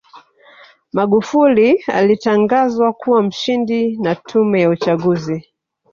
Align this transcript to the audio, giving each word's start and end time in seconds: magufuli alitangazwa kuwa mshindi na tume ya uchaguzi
magufuli 0.93 1.81
alitangazwa 1.87 2.93
kuwa 2.93 3.23
mshindi 3.23 3.97
na 3.97 4.15
tume 4.15 4.61
ya 4.61 4.69
uchaguzi 4.69 5.47